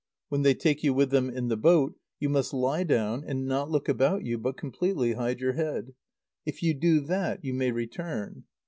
[0.29, 3.69] When they take you with them in the boat, you must lie down, and not
[3.69, 5.93] look about you, but completely hide your head.
[6.43, 8.45] If you do that, you may return.